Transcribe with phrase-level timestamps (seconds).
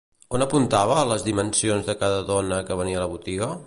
[0.37, 3.57] On apuntava les dimensions de cada dona que venia a la botiga?